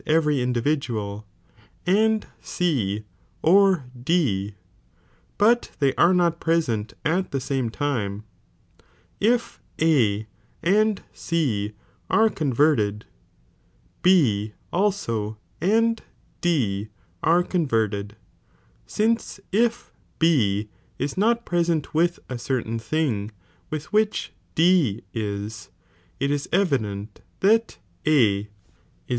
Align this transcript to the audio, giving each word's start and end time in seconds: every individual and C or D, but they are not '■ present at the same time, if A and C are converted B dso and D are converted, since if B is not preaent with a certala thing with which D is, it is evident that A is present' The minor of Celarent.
every 0.07 0.41
individual 0.41 1.27
and 1.85 2.25
C 2.41 3.03
or 3.43 3.85
D, 4.03 4.55
but 5.37 5.69
they 5.77 5.93
are 5.93 6.11
not 6.11 6.37
'■ 6.37 6.39
present 6.39 6.95
at 7.05 7.29
the 7.29 7.39
same 7.39 7.69
time, 7.69 8.23
if 9.19 9.61
A 9.79 10.25
and 10.63 11.03
C 11.13 11.73
are 12.09 12.31
converted 12.31 13.05
B 14.01 14.55
dso 14.73 15.37
and 15.61 16.01
D 16.41 16.89
are 17.21 17.43
converted, 17.43 18.15
since 18.87 19.39
if 19.51 19.91
B 20.17 20.67
is 20.97 21.15
not 21.15 21.45
preaent 21.45 21.93
with 21.93 22.17
a 22.27 22.37
certala 22.37 22.81
thing 22.81 23.29
with 23.69 23.93
which 23.93 24.33
D 24.55 25.03
is, 25.13 25.69
it 26.19 26.31
is 26.31 26.49
evident 26.51 27.21
that 27.41 27.77
A 28.07 28.07
is 28.07 28.07
present' 28.07 28.07
The 28.07 28.13
minor 28.15 28.39
of 28.47 28.49
Celarent. 28.49 29.07